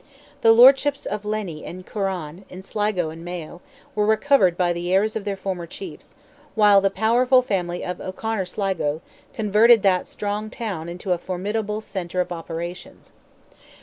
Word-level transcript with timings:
The 0.41 0.51
lordships 0.51 1.05
of 1.05 1.25
Leyny 1.25 1.63
and 1.63 1.85
Corran, 1.85 2.43
in 2.49 2.63
Sligo 2.63 3.11
and 3.11 3.23
Mayo, 3.23 3.61
were 3.93 4.07
recovered 4.07 4.57
by 4.57 4.73
the 4.73 4.91
heirs 4.91 5.15
of 5.15 5.25
their 5.25 5.37
former 5.37 5.67
chiefs, 5.67 6.15
while 6.55 6.81
the 6.81 6.89
powerful 6.89 7.43
family 7.43 7.85
of 7.85 8.01
O'Conor 8.01 8.47
Sligo 8.47 9.01
converted 9.31 9.83
that 9.83 10.07
strong 10.07 10.49
town 10.49 10.89
into 10.89 11.11
a 11.13 11.19
formidable 11.19 11.81
centre 11.81 12.19
of 12.19 12.31
operations. 12.31 13.13